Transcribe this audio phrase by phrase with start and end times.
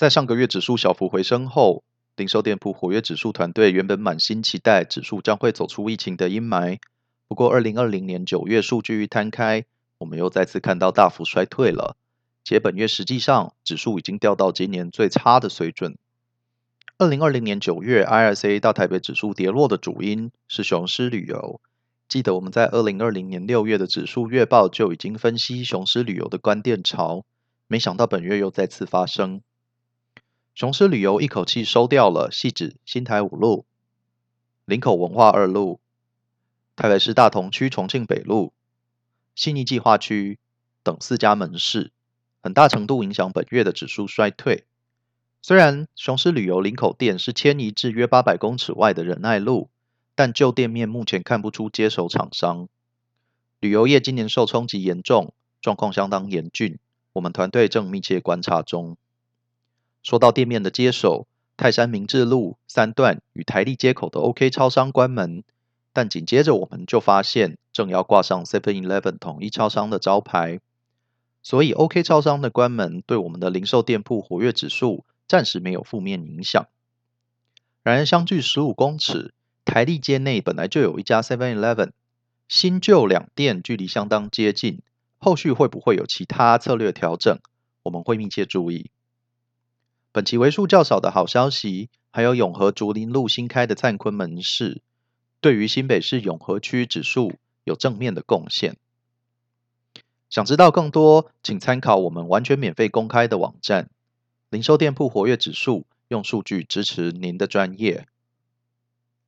[0.00, 1.84] 在上个月指数小幅回升后，
[2.16, 6.78] 零售店铺活跃指数团队原本满心期待指数将会走出疫情的阴霾。
[7.28, 9.66] 不过，二零二零年九月数据一摊开，
[9.98, 11.98] 我们又再次看到大幅衰退了。
[12.44, 15.98] 且本月实际上指数已经掉到今年最差的水准。
[16.96, 21.60] 二零二零年九月 ISA 大台北指数跌落的主因是雄狮旅游。
[22.08, 27.26] 记得我们在二零二零年六月的指数月报就已经分析雄狮旅游的关店潮，
[27.66, 29.42] 没想到本月又再次发生。
[30.54, 33.64] 雄狮旅游一口气收掉了汐止新台五路、
[34.64, 35.80] 林口文化二路、
[36.76, 38.52] 台北市大同区重庆北路、
[39.34, 40.38] 信义计划区
[40.82, 41.92] 等四家门市，
[42.42, 44.64] 很大程度影响本月的指数衰退。
[45.40, 49.70] 虽然雄狮旅游林口店是迁移至约八百公尺外的仁爱路，
[50.14, 52.68] 但旧店面目前看不出接手厂商。
[53.60, 55.32] 旅游业今年受冲击严重，
[55.62, 56.78] 状况相当严峻，
[57.14, 58.98] 我们团队正密切观察中。
[60.02, 65.44] 说到店面的接手，泰山明治路三段与台立街口的 OK 超商关门，
[65.92, 70.60] 但紧接着我们就发现正要挂上 Seven Eleven 统一超商的招牌，
[71.42, 76.66] 所以 OK 超商的关门对我们的零售店铺活跃指数暂时没有负面影响。
[77.82, 81.90] 然而，相距十五公尺，台立街内本来就有一家 Seven Eleven，
[82.48, 84.80] 新旧两店距离相当接近，
[85.18, 87.38] 后续会不会有其他策略调整？
[87.82, 88.90] 我们会密切注意。
[90.12, 94.82] 本期为数较少的好消息，还有永和竹林路新开的灿坤门市，
[95.40, 98.76] 对于新北市永和区指数有正面的贡献。
[100.28, 103.88] 想知道更多，请参考我们完全免费公开的网站——
[104.50, 108.08] 零售店铺活跃指数，用数据支持您的专业。